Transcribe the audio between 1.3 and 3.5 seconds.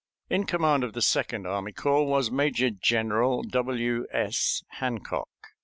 Army Corps was Major General